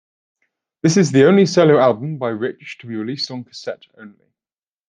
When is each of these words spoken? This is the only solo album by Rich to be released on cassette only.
This 0.81 0.97
is 0.97 1.11
the 1.11 1.25
only 1.27 1.45
solo 1.45 1.77
album 1.77 2.17
by 2.17 2.29
Rich 2.29 2.79
to 2.79 2.87
be 2.87 2.95
released 2.95 3.29
on 3.29 3.43
cassette 3.43 3.85
only. 3.99 4.33